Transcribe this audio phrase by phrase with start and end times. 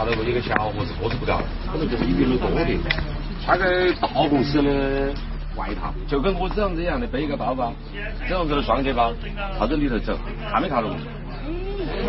[0.00, 2.64] 看到过一个小伙子，个子不高，可能就是一米多的，
[3.44, 5.12] 穿个大公司的
[5.56, 7.70] 外套，就跟我这样子一样的，背一个包包，
[8.26, 9.12] 这样子的双肩包，
[9.58, 10.16] 朝着里头走，
[10.50, 10.96] 看没看到过？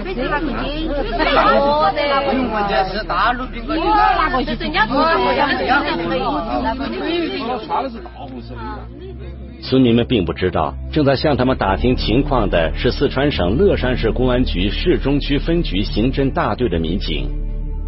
[0.06, 2.00] 没看到过，我的，
[2.48, 6.24] 我这是大陆宾馆的，我拿过去，人家说我要这样可以，
[6.64, 8.62] 那个你穿的是大红色的。
[9.62, 17.30] 村民们并不知道，正在向他们打听情况的是四川省乐山市公安局市中区分局刑侦大队的民警。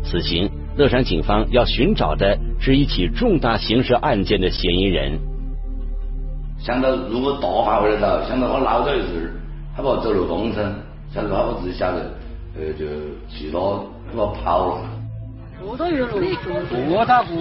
[0.04, 5.18] 此行，乐山警方要寻找的是一起重大刑事案件的嫌疑人。
[6.60, 9.34] 想到如果大范围的找，想到我老早就是，
[9.76, 10.74] 他把走漏风声，
[11.14, 12.12] 想到他把自己晓得，
[12.56, 12.86] 呃，就
[13.30, 13.60] 其他
[14.12, 14.90] 他把跑了。
[15.66, 16.12] 我都有了？
[16.70, 17.34] 多大不？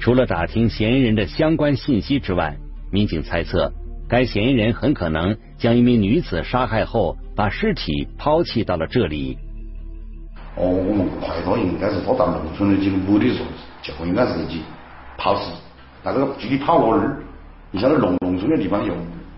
[0.00, 2.56] 除了打听嫌疑人的相关信息之外，
[2.92, 3.72] 民警猜测，
[4.08, 9.38] 该嫌疑人很可能将一名女子杀害后，把尸体抛弃到了这里。
[10.58, 13.46] 哦，我们怀疑应该是他到农村的几个目的时候，
[13.80, 14.58] 就应该是去
[15.16, 15.52] 抛尸。
[16.02, 17.16] 那个具体跑哪儿？
[17.70, 18.92] 你晓得农农村的地方又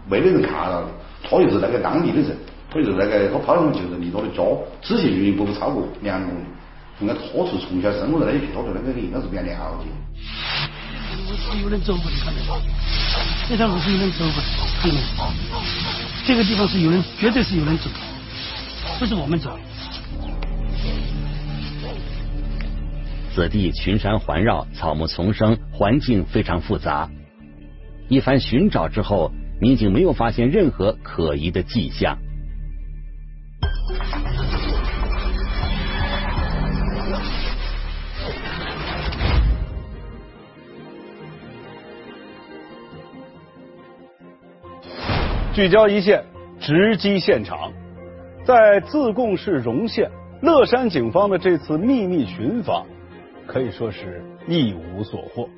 [0.09, 0.83] 没得人看到，
[1.23, 2.35] 他又是那个当地的人，
[2.71, 4.43] 他就是那个他跑的就是离他的家
[4.81, 6.45] 直线距离不超过两公里。
[7.01, 9.89] 应该他是从小生活在那一片，他对那个应该是比较了解。
[11.63, 12.63] 有人走过的，看到吗？
[13.49, 14.49] 这条路是有人走过的，
[14.81, 15.33] 看到吗？
[16.25, 17.91] 这个地方是有人，绝对是有人走，
[18.99, 19.59] 不是我们走。
[23.33, 27.09] 此地群山环绕，草木丛生，环境非常复杂。
[28.09, 29.31] 一番寻找之后，
[29.61, 32.19] 民警没有发现任何可疑的迹象。
[45.53, 46.25] 聚焦一线，
[46.59, 47.73] 直击现场。
[48.45, 50.11] 在自贡市荣县，
[50.43, 52.87] 乐山警方的这次秘密寻访
[53.51, 55.49] 可以说是一无所获。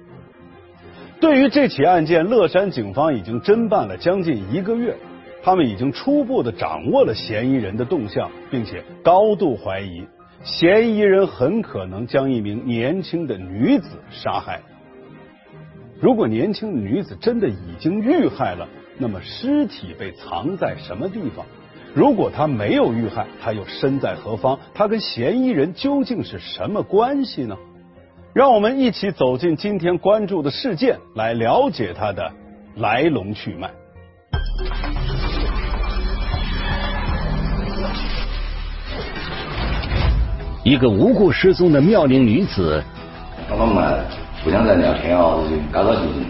[1.20, 4.96] 对于这起案件，乐山警方已经侦办了将近一个月，
[5.42, 10.06] 他们已经初步的掌握了嫌疑人的动向，并且高度怀疑
[10.42, 14.62] 嫌疑人很可能将一名年轻的女子杀害。
[16.00, 18.66] 如果年轻女子真的已经遇害了，
[18.96, 21.44] 那么尸体被藏在什么地方？
[21.94, 24.58] 如果她没有遇害，她又身在何方？
[24.72, 27.54] 她跟嫌疑人究竟是什么关系呢？
[28.34, 32.32] 让我们一起走进今天关注的事件，来了解它的
[32.76, 33.70] 来龙去脉。
[40.64, 42.82] 一个无故失踪的妙龄女子，
[43.50, 44.02] 刚刚们
[44.42, 45.36] 互相在聊天啊，
[45.70, 46.24] 高高兴兴。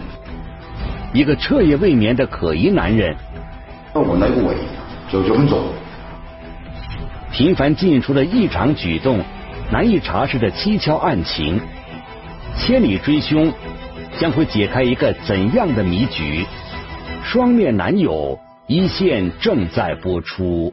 [1.13, 3.15] 一个彻夜未眠的可疑男人，
[3.93, 4.57] 我问了一个位，
[5.09, 5.61] 就就很重。
[7.31, 9.21] 频繁进出的异常举动，
[9.71, 11.61] 难以查实的蹊跷案情，
[12.57, 13.53] 千里追凶
[14.21, 16.45] 将会解开一个怎样的谜局？
[17.25, 20.73] 双面男友一线正在播出。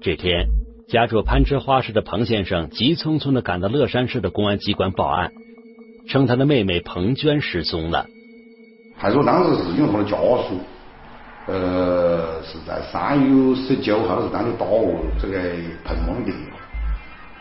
[0.00, 0.48] 这天，
[0.88, 5.32] 家住攀枝花市的彭先生急匆匆的赶到乐山市的公安机关报案。
[6.06, 8.06] 称他的妹妹彭娟失踪了。
[8.94, 10.60] 还说当时是因为他的家属，
[11.46, 15.40] 呃，是在三月十九号是当天打我这个
[15.82, 16.36] 彭某的电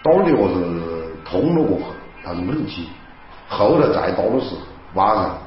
[0.03, 0.59] 话，打的电话是
[1.23, 1.85] 通了过后，
[2.23, 2.83] 但是没人接。
[3.47, 4.61] 后来再打的时候，
[4.93, 5.37] 晚上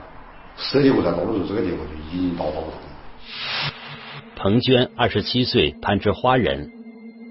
[0.57, 2.65] 十点过再打的时候，这个电话就已经打不通。
[4.37, 6.71] 彭娟二十七岁，攀枝花人，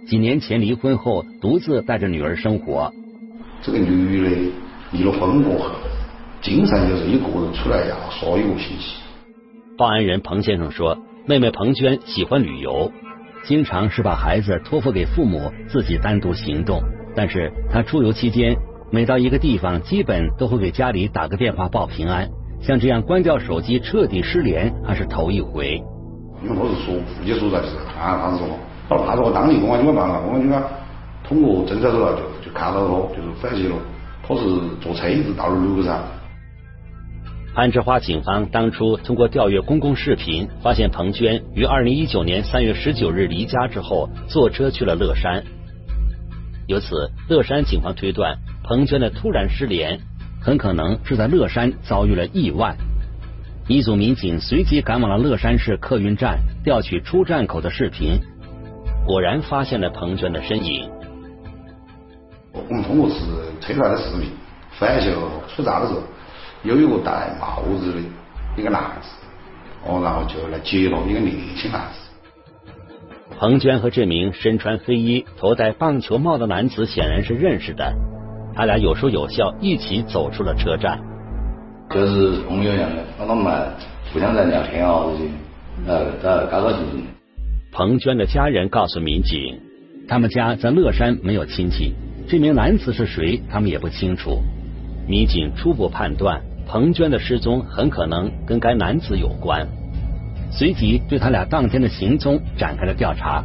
[0.08, 2.94] 几年前离婚后独自带着女儿生活。
[3.62, 4.52] 这个女的。
[4.92, 5.72] 离了婚过后，
[6.42, 9.02] 经常就是一个人出来要耍一个星期。
[9.78, 12.92] 报案人彭先生说，妹妹彭娟喜欢旅游，
[13.44, 16.80] 经常是把孩子托付给父母，自己单独行动。
[17.16, 18.56] 但是他出游期间，
[18.92, 22.30] 每到一个地方，基本都会给家里打个电话报平安。
[22.62, 25.82] 像这样关掉手机、彻底失联，还是头一回。
[26.44, 30.62] 因为我是说户籍所在地看他是说，他说我当地公安机关办了，公安机关
[31.24, 33.76] 通过侦查手段就就看到了，就是反击了。
[34.28, 34.42] 他是
[34.82, 36.04] 坐车子到了路上。
[37.54, 45.44] 攀枝花警方当初通过调阅公共视频，发现彭娟于二零一九年三月十九日离家之后，坐车去了乐山。
[46.68, 50.00] 由此，乐山警方推断，彭娟的突然失联，
[50.42, 52.76] 很可能是在乐山遭遇了意外。
[53.68, 58.20] 一组民警随即赶往了乐山市客运站，调取出站口的视频，
[59.06, 60.90] 果然发现了彭娟的身影。
[62.52, 63.16] 我们通过是
[63.60, 64.30] 车上的视频，
[64.72, 65.14] 发现
[65.48, 66.02] 出站的时候，
[66.64, 68.00] 有一个戴帽子的
[68.58, 69.10] 一个男子，
[69.86, 72.05] 哦，然后就来接了一个年轻男子。
[73.38, 77.94] 彭娟和这名身穿黑衣、头戴棒球帽的男子显然是认识的，
[78.56, 81.02] 他俩有说有笑，一起走出了车站。
[81.90, 83.68] 就是朋友一样的，那他们
[84.14, 85.30] 互相在聊天啊这些，
[85.86, 87.04] 呃，在高高兴兴。
[87.74, 89.60] 彭娟的家人告诉民警，
[90.08, 91.94] 他们家在乐山没有亲戚，
[92.30, 94.40] 这名男子是谁，他们也不清楚。
[95.10, 99.68] 民警初步判断，彭娟的失踪很可能跟该男子有关。
[100.52, 103.44] 随即对他俩当天的行踪展开了调查，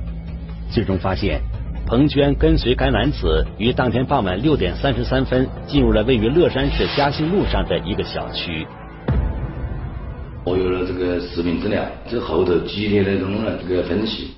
[0.70, 1.40] 最终发现
[1.86, 8.64] 彭娟跟随该男子于当天傍晚六点三十三分进入了位于乐山市嘉兴路上的一个小区。
[10.44, 13.32] 我有了这个视频资料，这后头激烈的这种
[13.68, 14.28] 这个分析，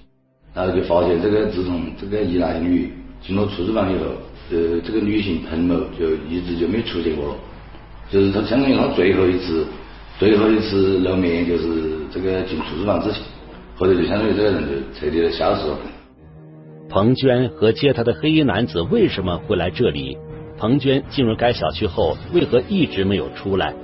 [0.55, 4.07] 然后就发现这个自从这个一男一女进了出租房以后，
[4.51, 7.35] 呃，这个女性彭某就一直就没出现过了，
[8.11, 9.67] 就是她相当于他最后一次。
[10.23, 11.67] 最后一次露面就是
[12.13, 13.21] 这个进出租房之前，
[13.75, 15.77] 后头就相当于这个人就彻底的消失了。
[16.89, 20.17] 彭娟和接她的黑衣男子为什么会来这里？
[20.57, 23.75] 彭娟进入该小区后为何一直没有出来？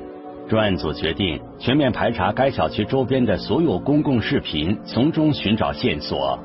[0.48, 6.38] 专案组决定全面排查该小区周边的所有公共视频，从中寻找线索。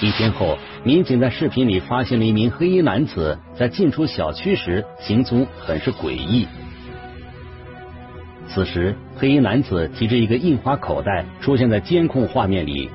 [0.00, 6.48] 一天后，民警在视频里发现了一名黑衣男子在进出小区时行踪很是诡异。
[8.46, 12.88] 此时，黑衣男子提着一个印花口袋出现在监控画面里。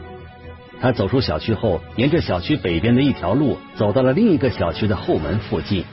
[0.79, 5.83] 他走出小区后，沿着小区北边的一条路走到了另一个小区的后门附近。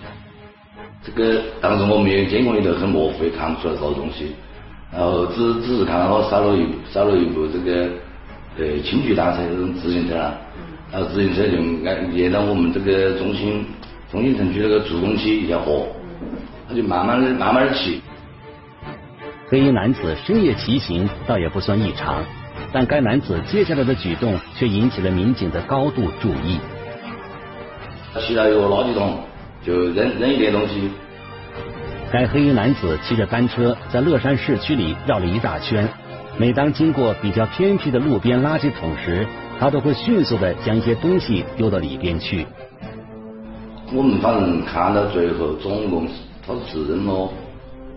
[1.02, 4.36] 这个当时我们也监控里头很模糊，也看不出来啥东西。
[4.92, 7.88] 然后只只是看到他少了一少了一部这个
[8.56, 10.38] 呃轻距单车这种自行车啊，
[10.92, 13.66] 然后自行车就挨沿到我们这个中心
[14.10, 15.88] 中心城区那个助攻区一条河，
[16.68, 18.00] 他就慢慢的慢慢的骑。
[19.48, 22.20] 黑衣男子深夜骑行倒也不算异常，
[22.72, 26.58] 但该男子接下来的举动却引起了民警的高度注意。
[28.26, 29.20] 骑到一个垃圾桶，
[29.64, 30.90] 就扔扔一点东西。
[32.10, 35.88] 该黑衣男子骑着单车在乐山市区里绕了一大圈，
[36.36, 39.24] 每当经过比较偏僻的路边垃圾桶时，
[39.60, 42.44] 他都会迅速的将一些东西丢到里边去。
[43.92, 46.08] 我们反正看到最后，总共
[46.44, 47.30] 他是扔了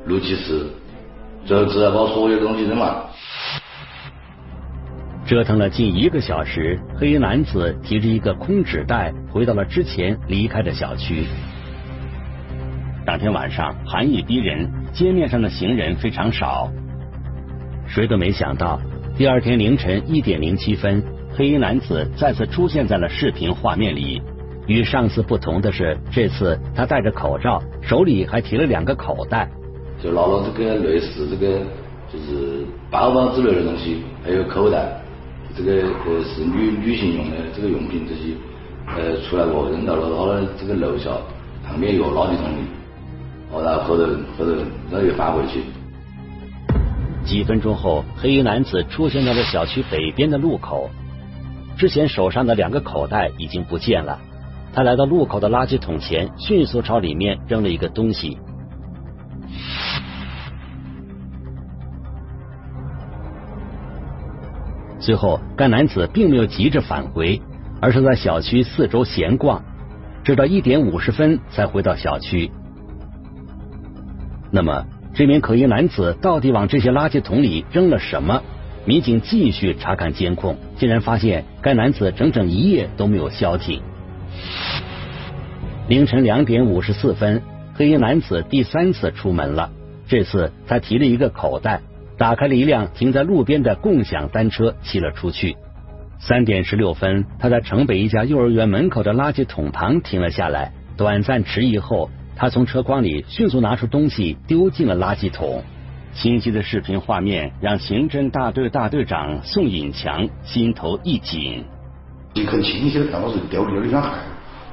[0.05, 0.69] 六七次。
[1.45, 3.09] 就只要把所有东西扔了。
[5.25, 11.25] 折腾了近一个小时，黑衣男子提着一个空纸袋回到了之前离开的小区。
[13.05, 16.67] 当天晚上寒意逼人，街面上的行人非常少。
[17.87, 18.79] 谁都没想到，
[19.17, 21.03] 第二天凌晨一点零七分，
[21.35, 24.21] 黑衣男子再次出现在了视频画面里。
[24.67, 29.49] 与上次不同的是，这次他戴着口罩，手里还提了两个口袋。
[30.01, 31.59] 就拿了这个类似这个
[32.11, 35.01] 就是包包之类的东西，还有口袋，
[35.55, 35.73] 这个
[36.05, 38.33] 呃是女女性用的这个用品这些，
[38.95, 41.09] 呃出来过扔到了他的这个楼下
[41.67, 42.61] 旁边一个垃圾桶里，
[43.51, 44.03] 哦然后后头
[44.37, 44.51] 后头
[44.91, 45.61] 然后又返回去。
[47.25, 50.89] 几分钟后，黑衣男子出现在了小区北边的路口，
[51.77, 54.17] 之前手上的两个口袋已经不见了。
[54.73, 58.37] 他来到路口的垃圾桶前，迅速朝里面扔了一个东西。
[65.09, 67.41] 最后，该男子并没有急着返回，
[67.81, 69.63] 而是在小区四周闲逛，
[70.23, 72.51] 直到一点五十分才回到小区。
[74.51, 74.85] 那么，
[75.15, 78.43] 这名可疑男子到底往这些垃圾桶里扔了什么？
[78.85, 83.81] 民警继续查看监控，竟然发现该男子整整一夜都没有消停。
[85.87, 87.41] 凌晨两点五十四分，
[87.73, 89.71] 黑衣男子第三次出门了，
[90.07, 91.81] 这次他提了一个口袋。
[92.19, 95.55] 打开了一辆停在路边的共享单车，骑了出去。
[96.19, 105.63] 三点十六分，他在城北一家幼儿园门口的垃圾桶旁停了下来，短暂迟疑后，他从车筐里迅速拿出东西丢进了垃圾桶。
[106.11, 111.63] 清晰的视频画面让刑侦大队大队长宋引强心头一紧。
[112.33, 114.09] 你很清晰的看到是丢了一双鞋，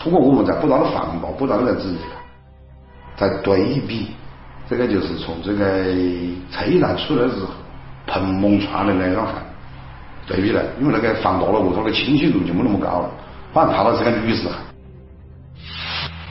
[0.00, 1.98] 通过我们在不断的放报、不断的在仔细
[3.16, 4.15] 看，在对比。
[4.68, 5.84] 这个就是从这个
[6.50, 7.34] 车站出来时
[8.06, 9.32] 蓬蒙穿的那双鞋
[10.26, 13.10] 对比来，因为那个放大了我，它的清晰度就没那么高了。
[13.52, 14.48] 反正看到是个女士。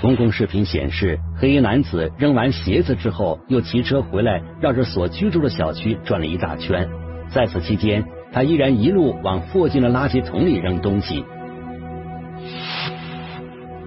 [0.01, 6.87] 公共视频显示，黑衣男子扔完鞋子之后，又骑车回来，绕着所居住的小区转了一大圈。
[7.29, 11.23] 在此期间，他依然一路往附近的垃圾桶里扔东西。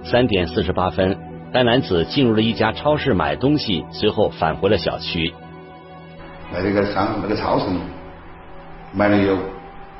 [0.03, 1.28] 三点四十八分。
[1.51, 5.33] 该男子进入了一家超市买东西，随后返回了小区。
[6.53, 7.79] 在这个商那个超市里，
[8.93, 9.37] 买了有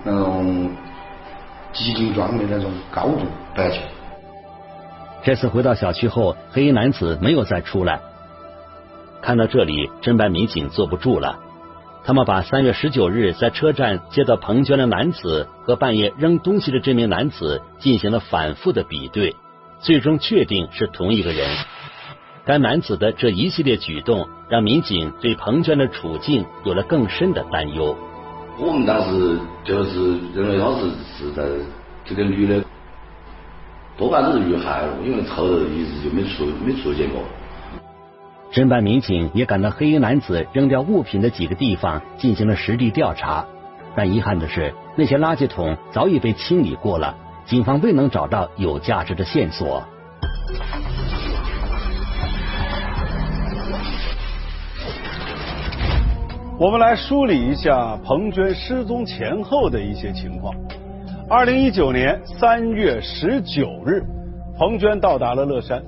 [0.03, 0.69] 那种
[1.73, 3.21] 极精装的那种高度
[3.55, 3.77] 白酒。
[5.23, 7.99] 这次回到小区后，黑衣男子没有再出来。
[9.21, 11.39] 看到这里，侦办民警坐不住了。
[12.05, 19.35] 他们把三月十九日在车站接到彭娟的男子和半夜扔东西的这名男子进行了反复的比对，
[19.79, 21.47] 最终确定是同一个人。
[22.45, 27.95] 该男子的这一系列举动，让民警对彭娟的处境有了更深的担忧。
[28.57, 31.43] 我们当时就是认为他是是在
[32.03, 32.61] 这个女的，
[33.97, 37.23] 多半都是遇害了，因为后头一直就没出没出现过。
[38.51, 43.45] 侦办民警也赶到黑衣男子扔掉物品的几个地方进行了实地调查，
[43.95, 47.15] 但遗憾的是，那些垃圾桶早已被清理过了，
[47.49, 49.83] 警方未能找到有价值的线索。
[56.59, 60.53] 我们来梳理一下彭娟失踪前后的一些情况。
[61.27, 64.03] 二零一九年三月十九日，
[64.55, 65.81] 彭娟到达了乐山。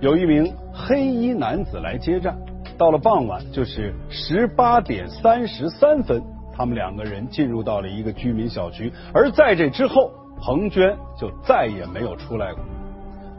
[0.00, 2.34] 有一名黑衣男子来接站，
[2.78, 6.22] 到了傍晚，就是十八点三十三分，
[6.56, 12.62] 他们两个人进入到了一个居民小区，而在这之后，彭娟就再也没有出来过。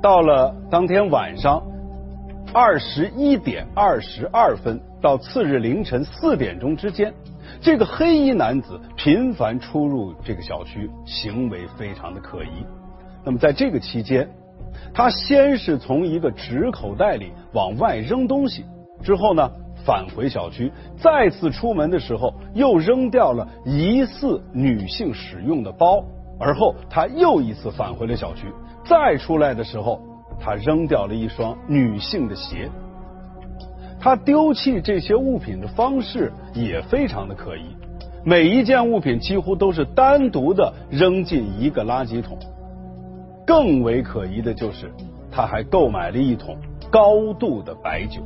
[0.02, 1.62] 到了当天晚上
[2.54, 7.14] 二十一点二十二分到次日凌晨四点钟之间，
[7.60, 12.66] 这个黑衣男子频繁出入这个小区，行为非常的可疑。
[13.24, 14.30] 那么在这个期间，
[14.94, 18.64] 他先是从一个纸口袋里往外扔东西，
[19.04, 19.50] 之后呢
[19.86, 26.04] 返回小区，再次出门的时候又扔掉了疑似女性使用的包，
[26.40, 28.48] 而后他又一次返回了小区，
[28.86, 30.00] 再出来的时候
[30.40, 32.70] 他扔掉了一双女性的鞋。
[34.00, 37.76] 他丢弃这些物品的方式也非常的可疑，
[38.24, 42.38] 每一件物品几乎都是单独的扔进一个垃圾桶。
[43.48, 44.92] 更为可疑的就是，
[45.32, 46.58] 他还购买了一桶
[46.92, 48.22] 高度的白酒。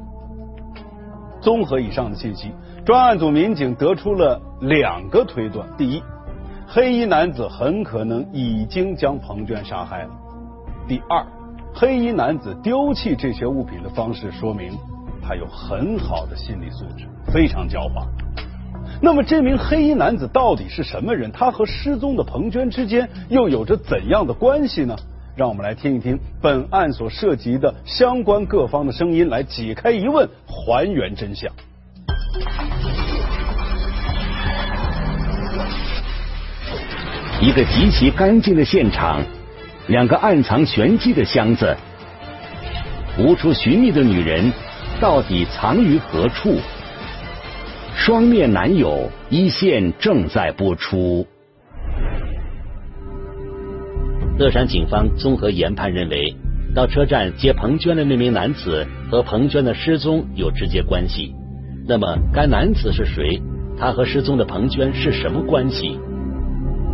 [1.42, 2.52] 综合以上的信息，
[2.86, 6.04] 专案组民警得出了两个推断：第一，
[6.72, 10.10] 黑衣男子很可能已经将彭娟杀害了；
[10.88, 11.26] 第二，
[11.74, 14.78] 黑衣男子丢弃这些物品的方式，说明
[15.20, 18.06] 他有很好的心理素质，非常狡猾。
[19.02, 21.32] 那么，这名黑衣男子到底是什么人？
[21.32, 24.96] 他和失踪的彭娟之间又有着怎样的关系呢？
[25.36, 31.52] 让我们来听一听本案所涉及的相关各方的声音，来解开疑问，还原真相。
[37.42, 39.24] 一个极其干净的现场，
[39.88, 41.74] 两个暗藏玄机的箱子，
[43.18, 44.52] 无处寻觅的女人，
[45.00, 46.58] 到底藏于何处？
[47.96, 51.26] 双面男友一线正在播出。
[54.38, 56.36] 乐山警方综合研判认为，
[56.76, 61.34] 到车站接彭娟的那名男子和彭娟的失踪有直接关系。
[61.88, 63.42] 那么，该男子是谁？
[63.78, 65.98] 他和失踪的彭娟是什么关系？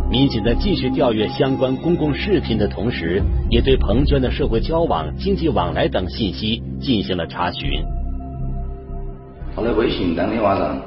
[0.08, 3.20] 民警在继续调阅相关公共视频的同时，
[3.50, 7.82] 也对彭娟的社会交往、经济往来等信息进行了查询。
[9.54, 10.80] 他的微信当天晚上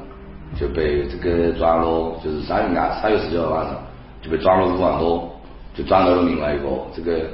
[0.58, 3.82] 就被这个转了，就是三月二三月十九号晚上
[4.22, 5.30] 就被转了五万多。
[5.76, 7.30] 就转到了另外一个这个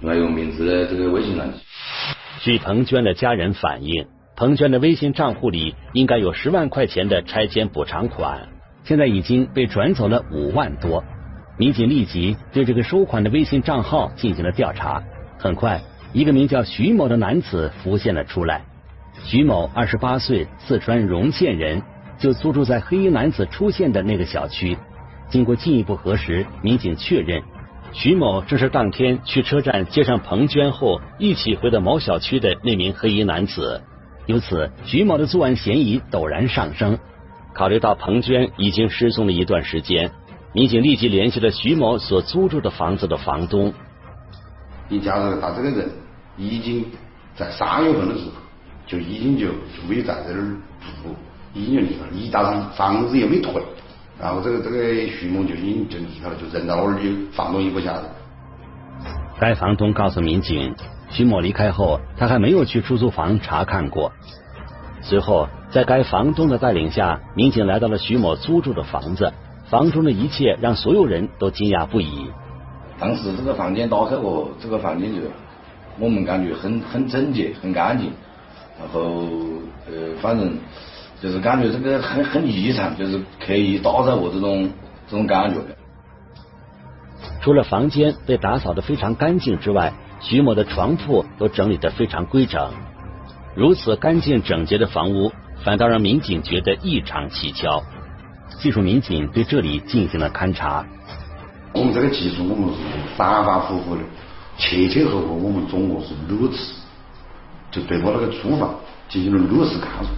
[0.00, 1.46] 另外一个名字的这个微信上。
[2.40, 4.06] 据彭娟的家人反映，
[4.36, 8.48] 彭娟的微信账户里应该有十万块钱的拆迁补偿款，
[8.84, 11.02] 现在已经被转走了五万多。
[11.60, 15.02] 民警立即对这个收款的微信账号进行了调查。
[15.38, 15.78] 很快，
[16.14, 18.62] 一个名叫徐某的男子浮现了出来。
[19.24, 21.82] 徐某二十八岁，四川荣县人，
[22.18, 24.74] 就租住在黑衣男子出现的那个小区。
[25.28, 27.42] 经过进一步核实，民警确认。
[27.92, 33.82] 徐某正是当天去车站接上彭娟后一起回到某小区的那名黑衣男子，
[34.24, 36.98] 由此徐某的作案嫌疑陡然上升。
[37.52, 40.10] 考虑到彭娟已经失踪了一段时间，
[40.52, 43.72] 民警立即联系了徐某所租住的房子的房东。
[44.88, 45.88] 你假如他这个人
[46.36, 46.84] 已经
[47.36, 48.32] 在三月份的时候
[48.84, 49.46] 就已经就
[49.88, 50.42] 没有在这儿
[50.80, 51.14] 住，
[51.54, 53.62] 已经就离了，一打上房子也没退。
[54.20, 58.10] 然后这个这个徐某就已经就离开了，就扔到那儿，就房东也不晓得。
[59.38, 60.74] 该房东告诉民警，
[61.08, 64.12] 徐某离开后，他还没有去出租房查看过。
[65.00, 69.32] 随后，在该房东的带领下，民警来到了徐某租住的房子。
[69.70, 72.28] 房中的一切让所有人都惊讶不已。
[72.98, 75.20] 当时这个房间打开过，这个房间就
[75.98, 78.10] 我们感觉很很整洁、很干净。
[78.78, 79.00] 然后
[79.86, 80.58] 呃，反正
[81.22, 84.68] 就是感觉这个很很异常，就是刻意打扫过这种
[85.08, 85.76] 这种感觉的。
[87.40, 92.72] 除了房间被打扫的非常干净之外，徐某的床铺都整理的非常规整。
[93.54, 95.30] 如此干净整洁的房屋，
[95.64, 97.82] 反倒让民警觉得异常蹊跷。
[98.58, 100.84] 技术民警对这里进行了勘查。
[101.72, 102.80] 我们这个技术，我们是
[103.16, 104.02] 反反复复的，
[104.58, 106.74] 前前后后，我们总共是六次，
[107.70, 108.74] 就对我那个厨房
[109.08, 110.10] 进行了六次勘查。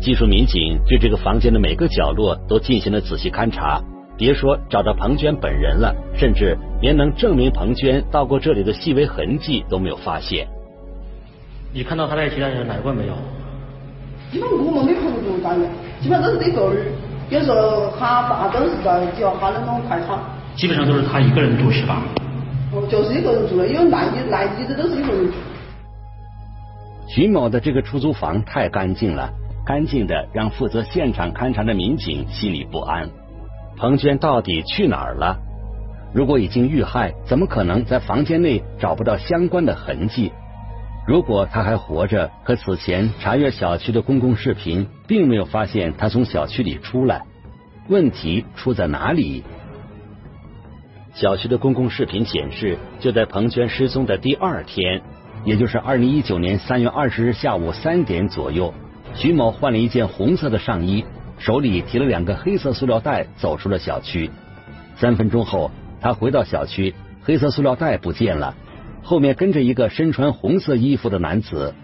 [0.00, 3.80] 技术民警对这个房间的每个角落都进行了仔细勘查，
[4.16, 10.46] 别说找到彭娟本人了，甚至连能证明彭娟到过这里的细微痕迹都没有发现。
[11.72, 13.14] 你看到他带其他人来过没有？
[14.30, 15.70] 因为我们没碰过大人，
[16.02, 16.86] 基本上都是这个人，
[17.30, 20.18] 有时候他爸都是在叫他那种快餐。
[20.56, 22.02] 基本上都是他一个人住是吧？
[22.72, 25.34] 哦，就是一个人住的，因为来的来的都是一个人住。
[27.06, 29.30] 徐某的这个出租房太干净了。
[29.64, 33.08] 干净的让负责现场勘查的民警心里不安。
[33.76, 35.38] 彭娟到底去哪儿了？
[36.12, 40.32] 如果已经遇害，怎么可能在房间内找不到相关的痕迹？
[41.04, 47.22] 如果他还活着，可此前查阅小区的公共视频，并没有发现他从小区里出来。
[47.88, 49.42] 问题出在哪里？
[51.12, 55.02] 小区的公共视频显示，就在彭娟失踪的第二天，
[55.44, 58.72] 也就是二零一九年三月二十日下午三点左右。
[59.14, 61.04] 徐某换了一件红色的上衣，
[61.36, 64.30] 手里提了两个黑色塑料袋，走出了小区。
[64.96, 68.54] 三分钟后，他回到小区，黑色塑料袋不见了，
[69.02, 71.74] 后面跟着一个身穿红色衣服的男子。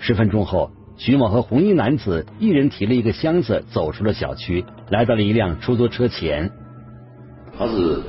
[0.00, 6.50] 十分钟后，徐某和红衣男子一人提了一个箱子走出了小区，来到了一辆出租车前。
[7.56, 8.02] 他是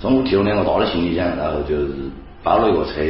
[0.00, 1.94] 中午提了两个大的行李箱，然后就是
[2.42, 3.02] 包了一个车。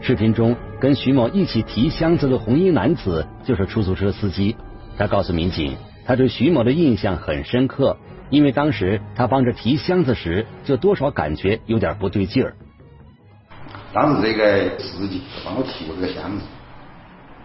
[0.00, 4.56] 视频中跟徐某一起提箱子的红衣男子就是出租车司机。
[4.98, 7.96] 他告诉民警，他对徐某的印象很深刻，
[8.28, 12.56] 因为当时他帮着提箱子时，就多少感觉有点不对劲儿。
[13.92, 16.44] 当时这个司机帮我提过这个箱子，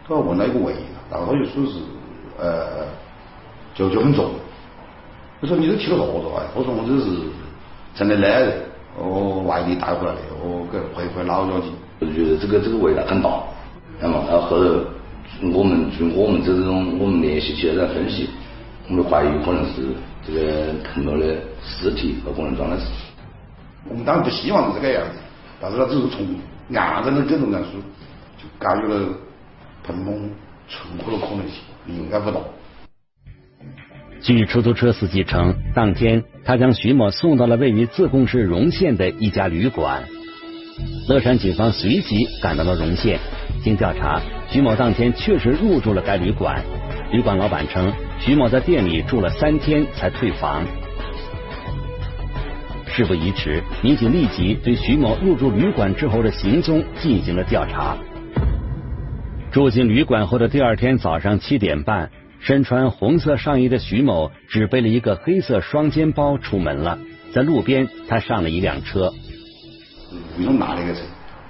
[0.08, 0.74] 他问了一个位，
[1.12, 1.80] 然后他就说是
[2.40, 2.86] 呃，
[3.76, 4.32] 就就很重。
[5.42, 6.48] 我说你都提了啥子啊？
[6.56, 7.06] 我说我这是
[7.96, 8.54] 城里来人，
[8.98, 11.66] 我外地带回来的，我给回回老家去。
[12.00, 13.44] 我就觉得这个这个味道很大，
[14.00, 14.80] 那么然后后头
[15.52, 18.30] 我们就我们这种我们联系起来在分析，
[18.88, 19.82] 我们怀疑可能是
[20.26, 22.86] 这个碰到的尸体和可能装的是。
[23.90, 25.18] 我们当然不希望是这个样子，
[25.60, 26.26] 但是他只是从
[26.76, 27.72] 案证的这种来说，
[28.38, 29.10] 就感觉了
[29.84, 30.12] 彭某
[30.68, 32.40] 存活的可能性应该不大。
[34.22, 40.04] 据出租车司机称，当天他将徐某送到了位于自贡市荣县的一家旅馆。
[41.08, 43.20] 乐山警方随即赶到了荣县，
[43.64, 46.64] 经调查，徐某当天确实入住了该旅馆。
[47.12, 50.64] 旅馆老板称，徐某在店里住了三天才退房。
[52.98, 57.96] 事不宜迟，民警立即对徐某入住旅馆之后的行踪进行了调查。
[59.52, 66.98] 住进旅馆后的第二天早上七点半，身穿红色上衣的徐某只背了一个黑色双肩包出门了。
[67.32, 69.14] 在路边，他上了一辆车。
[70.40, 71.02] 为什么拿那个车？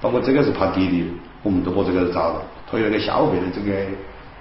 [0.02, 1.06] 包括这个是他爹的，
[1.44, 2.44] 我们都把这个找到。
[2.70, 3.74] 他有那个消费的这个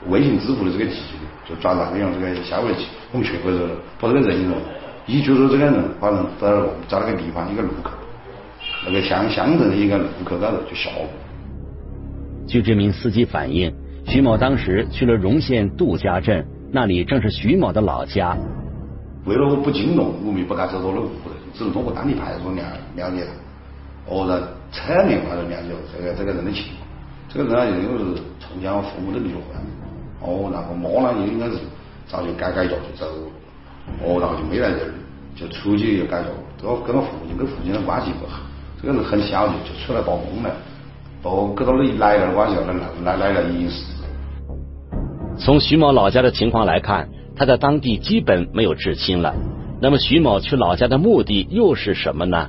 [0.09, 2.75] 微信支付的这个技术，就转让用这个消费。
[3.13, 3.59] 我们全部是，
[4.01, 4.53] 把这个人一人，
[5.07, 6.51] 一觉得这个人反正在
[6.89, 7.93] 在那个地方一个路口，
[8.85, 11.07] 那个乡乡镇的一个路口高头就下过。
[12.47, 13.73] 据这名司机反映，
[14.05, 18.37] 徐某当时去了荣县杜家镇，那里正是徐某的老家。
[19.27, 22.63] 为了我不惊动，我们不敢走他的屋头，只能通过当地派出所了
[22.97, 24.13] 了解他。
[24.13, 24.41] 哦，在
[24.73, 26.87] 侧面话就了解这个这个人的情况。
[27.29, 29.57] 这个人呢，因为是从小父母都离了婚，
[30.21, 31.59] 哦，然后妈呢也，应该是
[32.07, 33.31] 早就改改嫁就走，哦，
[34.01, 34.93] 然后就没来这儿，
[35.35, 36.29] 就出去又改嫁，
[36.63, 38.41] 跟跟他父亲跟父亲的关系不好。
[38.81, 40.51] 这个人很小就就出来打工了，
[41.23, 42.57] 哦跟他的奶的关系，
[43.03, 43.85] 奶奶奶已经是。
[45.39, 49.35] 从徐某老家的情况来看，他在当地基本没有至亲了。
[49.81, 52.49] 那么徐某去老家的目的又是什么呢？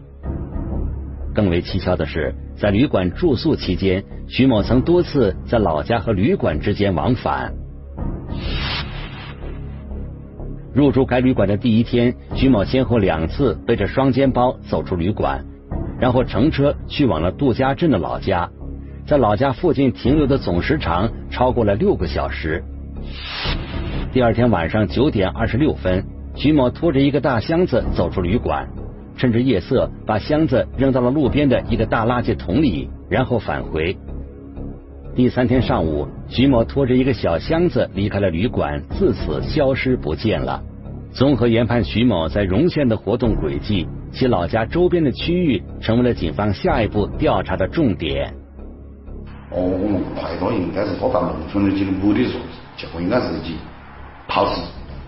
[1.36, 7.54] 更为蹊跷的是，在旅馆住宿期间，徐某曾多次在老家和旅馆之间往返。
[10.78, 15.44] 入住该旅馆的第一天，徐某先后两次背着双肩包走出旅馆，
[16.00, 18.48] 然后乘车去往了杜家镇的老家，
[19.08, 22.64] 在老家附近停留的总时长超过了六个小时。
[24.14, 28.68] 第二天晚上九点二十六分，徐某拖着一个大箱子走出旅馆。
[29.18, 33.98] 趁着夜色，把箱子扔到了路边的一个大垃圾桶里，然后返回。
[35.16, 40.62] 第三天上午，徐某拖着一个小箱子离开了旅馆，自此消失不见了。
[41.12, 48.34] 综合研判徐某在荣县的活动轨迹，其老家周边的区域成为了警方下一步调查的重点。
[49.52, 52.44] 哦，我们怀疑应该是他到农村的几个目的时候，
[52.76, 53.54] 结果应该是去
[54.28, 54.62] 跑尸，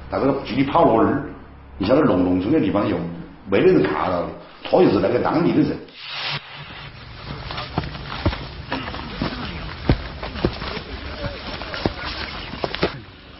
[0.10, 1.23] 但是具体跑哪儿，
[1.77, 2.95] 你晓得农农村的地方又
[3.51, 4.27] 没得人看到的，
[4.63, 5.77] 他又是那个当地的人。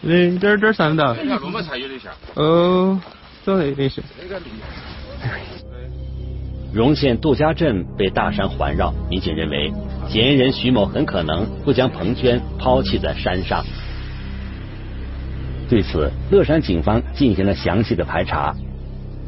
[0.10, 1.16] 哎，这儿这儿看到。
[1.24, 2.12] 那路么才有点像。
[2.34, 3.00] 哦，
[3.44, 4.02] 走那边是。
[6.74, 9.72] 荣县杜家镇被大山环绕，民警认为
[10.08, 13.64] 嫌疑人徐某很可能会将彭娟抛弃在山上。
[15.70, 18.56] 对此，乐山警方进行了详细的排查，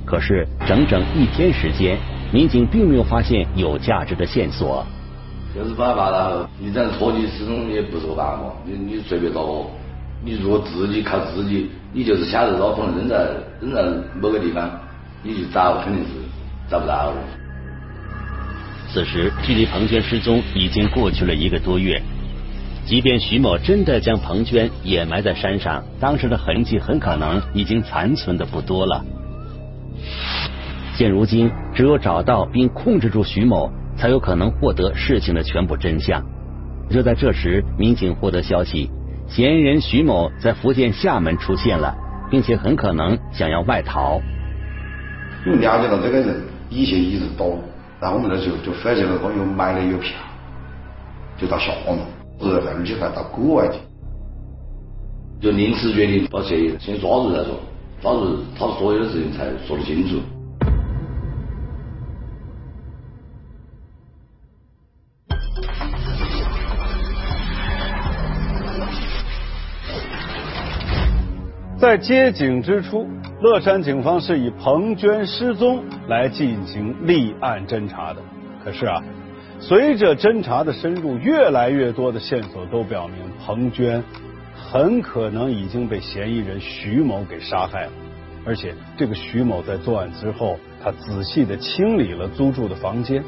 [0.04, 1.98] 可是整整一天时间，
[2.34, 4.84] 民警并没有发现有价值的线索。
[5.54, 9.66] 就是把把了，你这样拖你始终也不是个办法，你你随便找个。
[10.24, 13.28] 你如果自己靠自己，你就是晓得老可能扔在
[13.60, 13.84] 扔在
[14.22, 14.70] 某个地方，
[15.24, 16.10] 你去找肯定是
[16.70, 17.18] 找不到的。
[18.88, 22.00] 此时距离彭娟失踪已经过去了一个多月，
[22.86, 29.04] 即便徐某真的将彭娟掩埋在山上，当时的痕迹很可能已经残存的不多了。
[30.94, 36.24] 现如今，只有找到并控制住徐某，才有可能获得事情的全部真相。
[36.92, 38.92] 就在这时，民警获得消息。
[39.32, 41.96] 嫌疑人徐某在福建厦门出现了，
[42.30, 44.20] 并且很可能想要外逃。
[45.46, 47.58] 因为了解到这个人以前一直躲，
[48.02, 50.12] 然后我们那时候就发现了他又买了一个票，
[51.38, 51.98] 就到厦门，
[52.42, 53.80] 而且还到国外去。
[55.40, 57.58] 就临时决定把嫌疑人先抓住再说，
[58.02, 60.20] 抓住他所有的事情才说得清楚。
[71.82, 73.08] 在接警之初，
[73.42, 78.22] 乐山警方是以彭娟失踪来进行立案侦查的。
[78.64, 79.02] 可是啊，
[79.60, 84.04] 随着侦查的深入，越来越多的线索都表明，彭娟
[84.54, 87.92] 很可能已经被嫌疑人徐某给杀害了。
[88.46, 93.24] 而且，这个徐某在作案之后，他仔细的清理了租住的房间。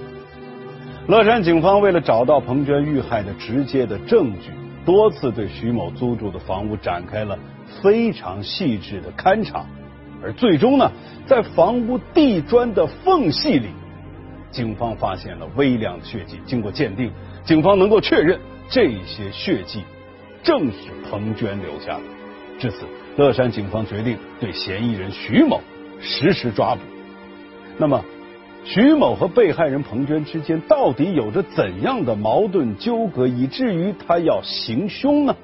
[1.08, 4.52] 乐山警方为了找到彭娟遇害的直接的证据，
[4.86, 7.36] 多次对徐某租住的房屋展开了。
[7.82, 9.66] 非常细致的勘查，
[10.22, 10.92] 而最终呢，
[11.26, 13.70] 在房屋地砖的缝隙里，
[14.52, 16.40] 警方发现了微量的血迹。
[16.46, 17.12] 经过鉴定，
[17.44, 19.84] 警方能够确认这些血迹
[20.44, 22.04] 正是彭娟留下的。
[22.60, 22.86] 至此，
[23.18, 25.60] 乐山警方决定对嫌疑人徐某
[26.00, 26.82] 实施抓捕。
[27.78, 28.06] 那么，
[28.64, 35.36] 徐某和被害人彭娟之间到底有着怎样的矛盾纠葛，以至于他要行凶呢？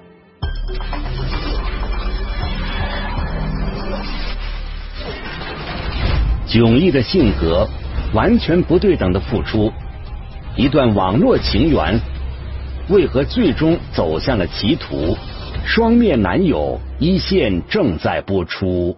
[6.50, 7.70] 迥异的性格，
[8.12, 9.72] 完全不对等的付出，
[10.58, 12.00] 一段网络情缘，
[12.90, 15.16] 为何最终走向了歧途？
[15.64, 18.98] 双面男友一线正在播出。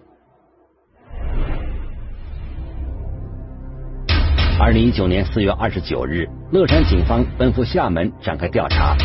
[4.58, 8.96] 二零一九年四月二十九日，乐山警方奔赴厦门展开调查。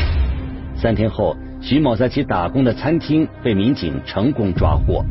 [0.78, 5.04] 三天后，徐某在其打工的餐厅被民警成功抓获。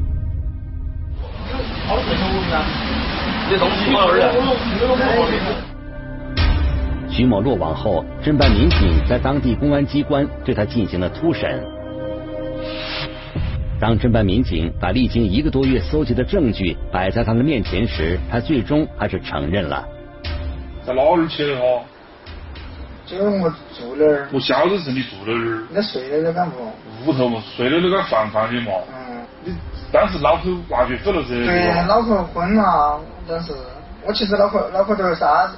[3.48, 4.34] 这东西放哪儿了？
[7.08, 11.64] 徐某落网后，侦办民警在当地公安机关对他进行了突审。
[13.78, 19.86] 当侦办民警把历经一个多月搜集的证据摆在他的面前时，他最终还是承认了。
[20.84, 21.84] 在哪儿去的哈？
[23.06, 24.28] 这个我住那儿。
[24.32, 25.62] 我晓得是你住那儿。
[25.70, 26.44] 那睡的那个
[27.04, 27.10] 不？
[27.10, 28.72] 屋头嘛，睡的那个房房里嘛。
[28.88, 29.05] 嗯。
[29.96, 31.28] 你当时脑壳完全走了噻。
[31.28, 33.00] 对，脑壳昏了。
[33.26, 33.54] 但是，
[34.04, 35.50] 我其实脑壳脑壳头啥，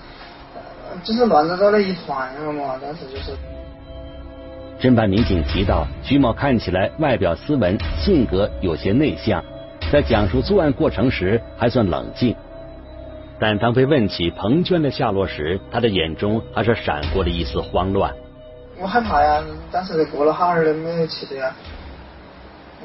[1.02, 2.76] 就是乱糟糟的一团了嘛。
[2.80, 3.36] 当时就是。
[4.80, 9.42] 侦办民警提到，徐某看起来外表斯文，性格有些内向，
[9.90, 12.36] 在讲述作案过程时还算冷静。
[13.40, 18.14] 但当被问起彭娟的下落时，他的眼中还是闪过了一丝慌乱。
[18.78, 21.52] 我害怕呀，但是过了好儿都没有气的呀，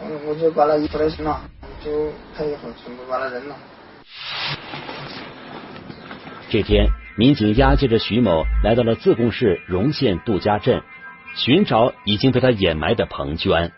[0.10, 1.42] 我我就把那衣服都扔了，
[1.84, 3.56] 就他以后全部把它扔了。
[6.50, 6.88] 这天，
[7.18, 10.82] 民警押解着徐某来到了自贡市荣县杜家镇，
[11.36, 13.72] 寻找已经被他掩埋的彭娟。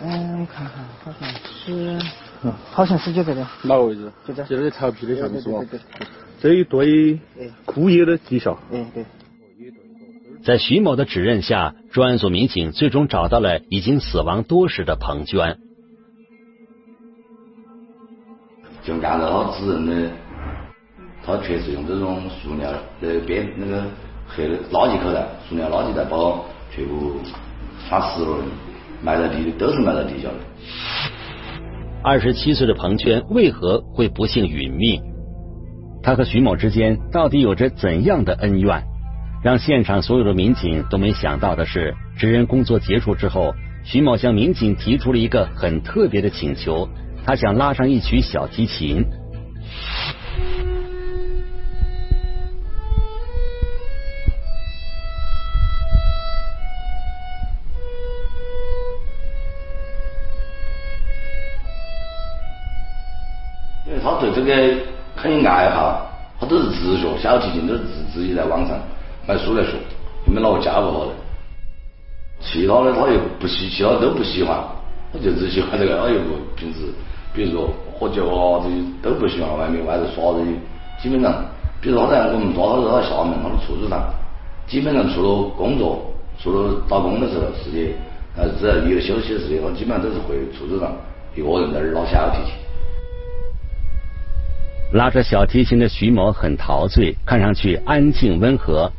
[0.00, 1.98] 嗯，我看看，好像是，
[2.70, 3.40] 好像是就这个。
[3.62, 4.12] 哪个位置？
[4.26, 4.44] 就这。
[4.44, 5.58] 就在草皮的下面是吧？
[5.70, 6.06] 对对对。
[6.40, 7.18] 这一堆
[7.64, 8.56] 枯叶的迹象。
[8.70, 9.04] 嗯，对。
[10.48, 15.58] 在徐某的指认下，专案组民警最终找到了已经死亡多时的彭娟。
[18.82, 20.10] 就按照他指认的，
[21.22, 23.84] 他确实用这种塑料的边那个
[24.26, 26.42] 黑的垃圾口袋、塑料垃圾袋包
[26.74, 27.16] 全部
[27.86, 28.38] 插实了，
[29.02, 30.34] 埋在地，都是埋在地下的。
[32.02, 35.02] 二十七岁的彭娟为何会不幸殒命？
[36.02, 38.82] 他和徐某之间到底有着怎样的恩怨？
[39.40, 46.88] 让现场所有的民警都没想到的是，指认工作结束之后，徐某向民警提出了一个很特别的请求，
[47.24, 49.04] 他想拉上一曲小提琴。
[63.86, 64.52] 因为他对这个
[65.14, 68.76] 很有爱好，他都是自学小提琴，都是自自己在网上
[69.28, 69.72] 买书来学，
[70.26, 71.12] 又没哪个教过他的。
[72.40, 74.58] 其他的他又不喜，其他都不喜欢，
[75.12, 76.00] 他就只喜欢这个。
[76.00, 76.88] 他又不平时，
[77.34, 80.52] 比如说喝酒啊这些都不喜欢，外面外头耍这些。
[81.02, 81.44] 基本上，
[81.82, 84.02] 比如他在我们抓他在厦门，他的出租上，
[84.66, 86.10] 基本上除了工作，
[86.40, 87.92] 除了打工的时候时间，
[88.34, 90.96] 呃，只要一有休息的时间，他基本上都是回出租上
[91.36, 92.54] 一个人在那儿拉小提琴。
[94.94, 98.90] 拉着小提琴的徐某很陶醉，看上去安静温和。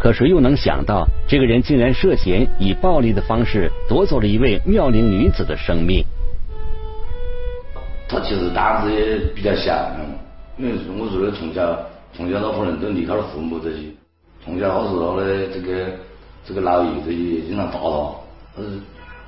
[0.00, 6.04] 可谁又能想到，这个人竟然涉嫌以暴力的方式夺走了一位妙龄女子的生命？
[8.08, 9.90] 他其实胆子也比较小，
[10.56, 11.76] 因为我说的从小
[12.12, 13.78] 从小他可能都离开了父母这些，
[14.44, 15.90] 从小他是他的这个
[16.46, 18.14] 这个老姨这些经常打他，
[18.56, 18.78] 但是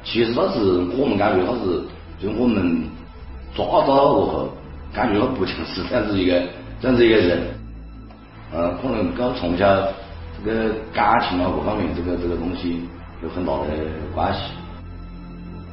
[0.04, 0.60] 其实他是
[0.96, 1.82] 我们感觉他是
[2.22, 2.80] 就我们
[3.54, 4.48] 抓到他过后，
[4.94, 6.40] 感觉他不像是这样子一个
[6.80, 7.40] 这样子一个人，
[8.52, 9.66] 呃，可能跟从小。
[10.44, 12.80] 这个感情啊，各方面，这个这个东西
[13.22, 13.66] 有很大的
[14.14, 14.40] 关系。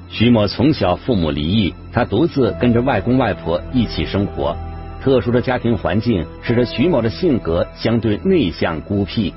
[0.09, 4.55] 徐某从小父母离异，他独自跟着外公外婆一起生活。
[5.01, 9.33] 特殊的家庭环境使得徐某的性格相对内向孤僻。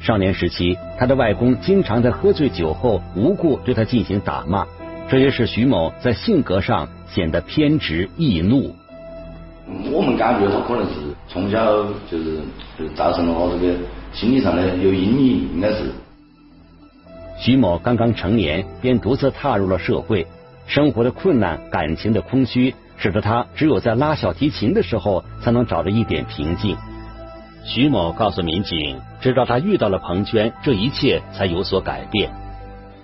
[0.00, 4.66] 少年时期，他的外公经常在喝醉酒后无故对他进行打骂，
[5.08, 8.74] 这也使徐某在性格上显得偏执易怒。
[9.92, 10.94] 我们感觉他可能是
[11.28, 12.40] 从小就是
[12.76, 13.78] 就造成了他这个。
[14.12, 15.90] 心理上呢有阴影，应该是。
[17.38, 20.26] 徐某刚刚成年，便独自踏入了社会，
[20.66, 26.76] 生活的困难、感情的空虚，使得他只有在拉小提琴的时候，才能找到一点平静。
[27.64, 32.30] 徐某告诉民警，直到他遇到了彭娟，这一切才有所改变。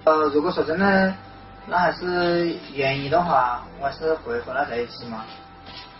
[0.04, 1.14] 呃，如果说真的，
[1.66, 5.24] 那还是愿意的话，我还是会和他在一起嘛。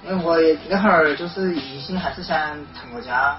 [0.07, 0.37] 因为我
[0.69, 2.39] 那会儿就是一心还是想
[2.75, 3.37] 成个家。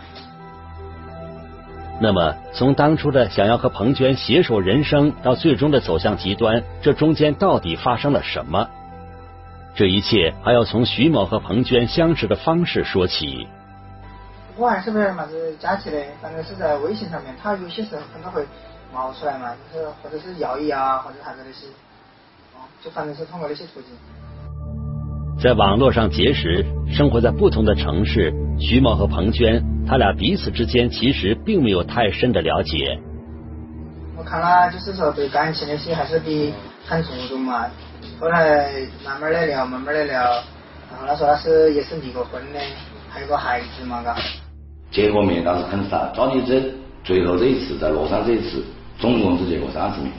[2.02, 8.70] 那么，从当初的想要和彭娟携手人生，到最终的走向极端，这中间到底发生了什么？
[9.76, 13.48] 这一切还要从徐某和彭娟相识的方式说起。
[14.56, 18.46] 我还是不是么子加起的，反正是在微信上面，他有些时候可能会
[18.94, 21.68] 冒出来嘛，就是或者是要一啊，或者啥子那些，
[22.56, 23.92] 哦，就反正是通过那些途径。
[25.41, 32.99] 在网络上结识，生活在不同的城市，徐某和彭娟，他俩彼此之间其实并没有太深的了解。
[34.17, 36.54] 我看他就是说对感情那些还是比
[36.86, 37.67] 很注重嘛，
[38.19, 38.69] 后来
[39.06, 40.21] 慢慢的聊，慢慢的聊，
[40.91, 42.60] 然后他说他是也是离过婚的，
[43.10, 44.17] 还有个孩子嘛，嘎。
[44.91, 46.62] 见过面倒是很少，到底这
[47.02, 48.62] 最后这一次在乐山这一次，
[48.97, 50.12] 总共只见过三次面。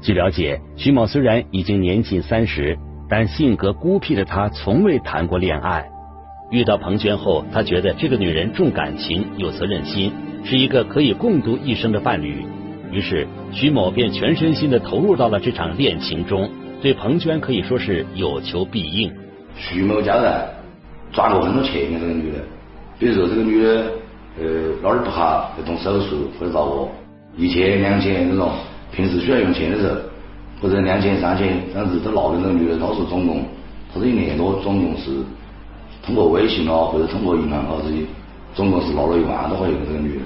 [0.00, 2.78] 据了解，徐某虽然已经年近三十。
[3.10, 5.90] 但性格孤僻的他从未谈过恋爱。
[6.50, 10.12] 遇到彭娟后，他觉得这个女人重感情、有责任心，
[10.44, 12.44] 是一个可以共度一生的伴侣。
[12.92, 16.48] 于是，徐某便全身心的投入到了这场恋情中，
[16.80, 19.12] 对彭娟可以说是有求必应。
[19.56, 20.48] 徐某交代，
[21.12, 22.38] 赚过很多钱的这个女的，
[22.98, 23.84] 比如说这个女的，
[24.38, 24.44] 呃，
[24.82, 26.88] 哪儿不好要动手术或者咋个，
[27.36, 28.50] 一千两千这种，
[28.92, 30.00] 平时需要用钱的时候。
[30.60, 33.42] 或者两千三千这样子都拿给那个女的，他说总共，
[33.92, 35.10] 他这一年多总共是
[36.04, 38.04] 通过微信啊，或者通过银行啊这些，
[38.54, 40.24] 总共是拿了一万多块钱这个女的。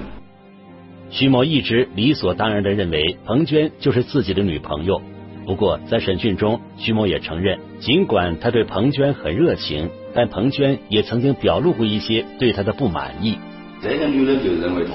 [1.09, 5.01] 徐某一直理所当然的认为彭娟就是自己的女朋友。
[5.45, 13.37] 不过在审讯中，徐某也承认，尽管他对彭娟很热情，但彭娟也曾经表露过一些对他的不满意。
[13.81, 14.93] 这个女的就认为他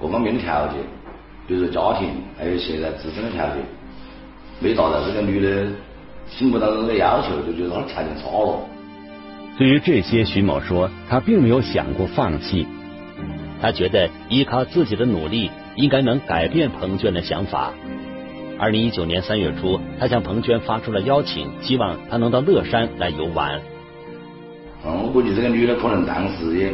[0.00, 0.76] 各方面的条件，
[1.46, 2.08] 比如说家庭，
[2.38, 3.56] 还有现在自身的条件。
[4.64, 5.66] 没达到这个女的
[6.26, 8.58] 心目当中的要求，就觉得她条件差了。
[9.58, 12.66] 对于这些，徐某说他并没有想过放弃。
[13.60, 17.72] 他觉得依靠自己的努力，应该能改变彭娟的想法。
[18.58, 23.60] 二零一九年三月初，他向彭娟发出了邀请，希望她能到乐山来游玩。
[24.86, 26.72] 嗯，我估计这个女的可能当时也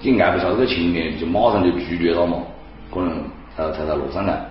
[0.00, 2.38] 也按不上这个情面，就马上就拒绝了嘛，
[2.90, 3.22] 可能
[3.54, 4.50] 才才到乐山来。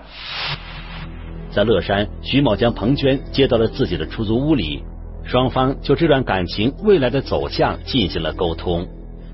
[1.54, 4.84] 在乐山，徐某将彭娟接到了自己的出租屋里，
[5.24, 8.88] 双方就这段感情未来的走向进行了沟通。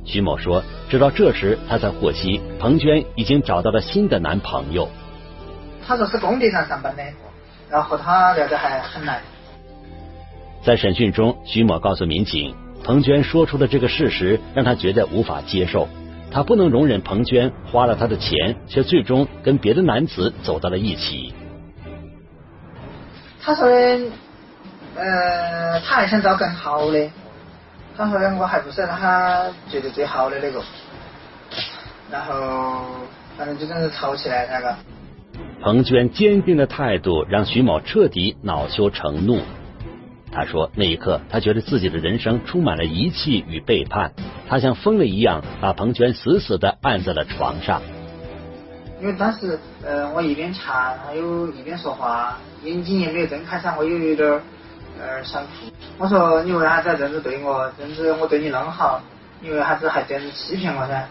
[0.03, 4.89] 徐某说，直到这时他才获悉彭娟已经找到了新的男朋友。
[5.87, 7.03] 他说是工地上上班的，
[7.69, 9.21] 然后和他聊得还很来。
[10.61, 12.53] 在审讯中，徐某告诉民警，
[12.83, 15.87] 彭娟说出的这个事实让他觉得无法接受，
[16.31, 21.33] 他不能容忍彭娟花了他的钱，却最终跟别的男子走到了一起。
[23.41, 23.99] 他说的，
[24.95, 27.09] 呃，他还想找更好的。
[27.97, 30.61] 他说的我还不是他觉得最好的那个。
[32.11, 32.85] 然后，
[33.37, 34.75] 反正就真是吵起来那个。
[35.61, 39.41] 彭娟坚定的态度让徐某彻底恼羞成怒。
[40.31, 44.13] 他说，那一刻他觉得自己的人生充满了遗弃与背叛，
[44.47, 47.81] 他像疯了一样把彭娟死死的按在了床上。
[49.01, 54.29] 因为当时，呃，我一边掐，还有一边说话，眼睛也没有睁开噻，我又有点
[54.99, 55.49] 呃想哭。
[55.97, 57.71] 我说你为啥子要这样子对我？
[57.77, 59.01] 这样子我对你那么好，
[59.41, 61.07] 你为啥子还这样子欺骗我噻？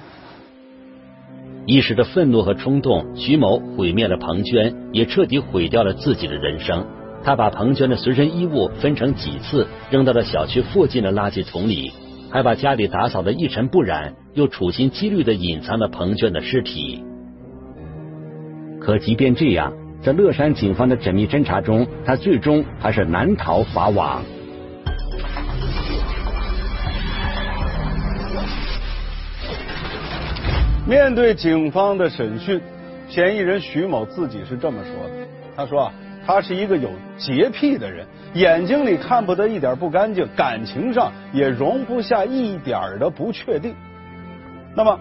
[1.67, 6.87] 一时的愤怒和冲动，徐某毁灭了彭娟，也彻底毁掉了自己的人生。
[7.25, 11.93] 他把彭娟的随身衣物分成几次，扔到了小区附近的垃圾桶里，
[12.31, 17.03] 还把家里打扫的一尘不染，又处心积虑的隐藏了彭娟的尸体。
[18.89, 19.71] 可即便这样，
[20.01, 24.23] 在乐山警方的缜密侦查中，他最终还是难逃法网。
[30.87, 32.59] 面对警方的审讯，
[33.11, 35.93] 嫌疑人徐某自己是这么说的：“他说啊，
[36.27, 43.75] 他是一个有洁癖的人，眼睛里看不得一点不干净，感情上也容不下一点的不确定。
[44.75, 44.99] 那么。”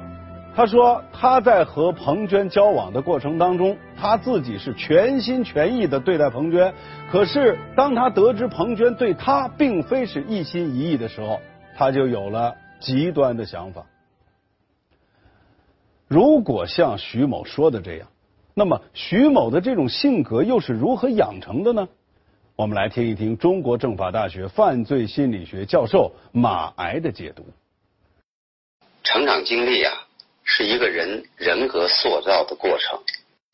[0.58, 6.74] 他说他在和彭娟交往的过程当中，他自己是全心全意的对待彭娟。
[7.12, 11.40] 可是当他得知彭娟对他并非是一心一意的时候，
[11.76, 13.86] 他就有了极端的想法。
[16.08, 18.08] 如果像徐某说的这样，
[18.56, 21.88] 那么徐某的这种性格又是如何养成的呢？
[22.56, 27.46] 我们来听一听中国政法大学犯罪心理学教授马癌的解读。
[29.04, 29.94] 成长经历啊。
[30.50, 33.04] 是一个人人格塑造的过程。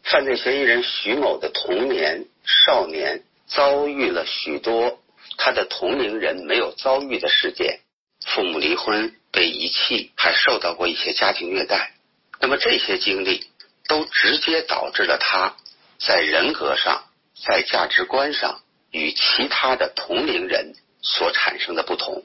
[0.04, 5.02] 犯罪嫌疑人徐某的童年、少年遭遇了许多
[5.38, 7.80] 他的同龄人没有遭遇的事件，
[8.26, 11.94] 父母离婚、被遗弃，还受到过一些家庭虐待。
[12.40, 13.48] 那么这些经历
[13.88, 15.56] 都直接导致了他
[16.00, 17.06] 在人格上、
[17.44, 22.24] 在价值观上与其他的同龄人所产生的不同。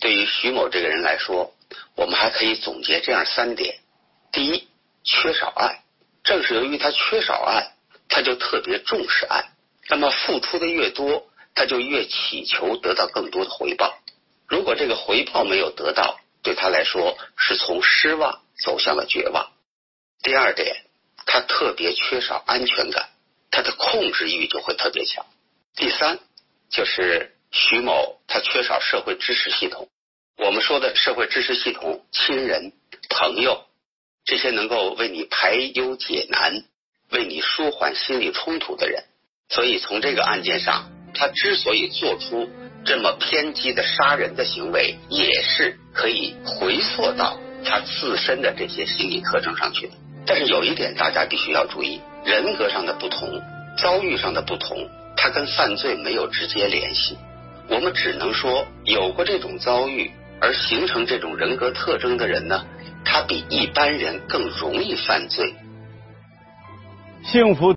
[0.00, 1.54] 对于徐某这个人来说，
[1.96, 3.76] 我们还可以总结这样三点。
[4.34, 4.66] 第一，
[5.04, 5.84] 缺少爱，
[6.24, 7.76] 正是由于他缺少爱，
[8.08, 9.44] 他就特别重视爱。
[9.88, 13.96] 那么付出的越多，他就越祈求得到更多的回报。
[14.48, 19.52] 如果这个回报没有得到，对他来说是从失望走向了绝望。
[20.20, 20.84] 第二点，
[21.26, 23.10] 他特别缺少安全感，
[23.52, 25.24] 他的控制欲就会特别强。
[25.76, 26.18] 第三，
[26.70, 29.88] 就是徐某他缺少社会支持系统。
[30.38, 32.72] 我们说的社会支持系统，亲人、
[33.08, 33.64] 朋友。
[34.24, 36.62] 这些能够为你排忧解难、
[37.10, 39.04] 为你舒缓心理冲突的人，
[39.50, 42.48] 所以从这个案件上，他之所以做出
[42.86, 49.92] 这么偏激的杀人的行为，也是可以回溯到他自身的这些心理特征上去的。
[50.26, 53.42] 但是有一点大家必须要注意：人格上的不同、
[53.76, 54.88] 遭遇上的不同，
[55.18, 57.18] 它跟犯罪没有直接联系。
[57.68, 62.64] 我们只能说，有过这种遭遇而形成这种人格特征的人呢？
[63.04, 65.54] 他比一般人更容易犯罪。
[67.22, 67.72] 幸福。